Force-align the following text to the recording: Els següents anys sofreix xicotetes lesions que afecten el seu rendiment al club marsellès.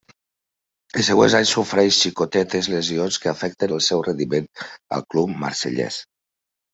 Els 0.99 1.09
següents 1.09 1.33
anys 1.39 1.49
sofreix 1.57 1.99
xicotetes 2.05 2.69
lesions 2.75 3.19
que 3.25 3.29
afecten 3.33 3.75
el 3.75 3.83
seu 3.89 4.01
rendiment 4.07 4.49
al 4.97 5.05
club 5.15 5.37
marsellès. 5.45 5.99